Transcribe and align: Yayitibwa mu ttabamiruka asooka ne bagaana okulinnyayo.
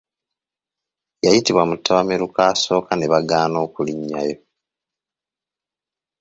Yayitibwa 1.25 1.63
mu 1.69 1.75
ttabamiruka 1.77 2.39
asooka 2.51 2.91
ne 2.95 3.07
bagaana 3.13 3.57
okulinnyayo. 3.65 4.37